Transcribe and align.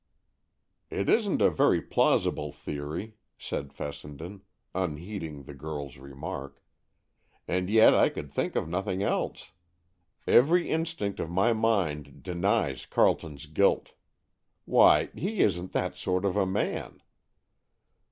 "It 0.89 1.09
isn't 1.09 1.43
a 1.43 1.51
very 1.51 1.79
plausible 1.79 2.51
theory," 2.51 3.17
said 3.37 3.71
Fessenden, 3.71 4.41
unheeding 4.73 5.43
the 5.43 5.53
girl's 5.53 5.97
remark, 5.99 6.59
"and 7.47 7.69
yet 7.69 7.93
I 7.93 8.09
could 8.09 8.31
think 8.33 8.55
of 8.55 8.67
nothing 8.67 9.03
else. 9.03 9.51
Every 10.25 10.71
instinct 10.71 11.19
of 11.19 11.29
my 11.29 11.53
mind 11.53 12.23
denies 12.23 12.87
Carleton's 12.87 13.45
guilt. 13.45 13.91
Why, 14.65 15.11
he 15.13 15.41
isn't 15.41 15.71
that 15.73 15.95
sort 15.95 16.25
of 16.25 16.35
a 16.35 16.47
man!" 16.47 17.03